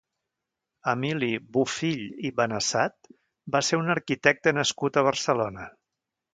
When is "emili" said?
0.93-1.29